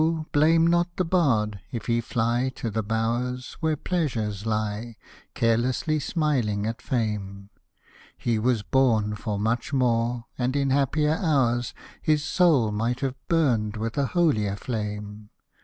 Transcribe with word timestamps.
blame 0.31 0.65
not 0.65 0.95
the 0.97 1.05
bard, 1.05 1.59
if 1.71 1.85
he 1.85 2.01
fly 2.01 2.51
to 2.55 2.71
the 2.71 2.81
bowers, 2.81 3.57
Where 3.59 3.77
Pleasure 3.77 4.33
lies, 4.45 4.95
carelessly 5.35 5.99
smiling 5.99 6.65
at 6.65 6.81
Fame; 6.81 7.51
He 8.17 8.39
was 8.39 8.63
born 8.63 9.13
for 9.15 9.37
much 9.37 9.71
more, 9.73 10.25
and 10.39 10.55
in 10.55 10.71
happier 10.71 11.19
hours 11.21 11.75
His 12.01 12.23
soul 12.23 12.71
might 12.71 13.01
have 13.01 13.13
burned 13.27 13.77
with 13.77 13.95
a 13.95 14.07
holier 14.07 14.55
flame. 14.55 15.29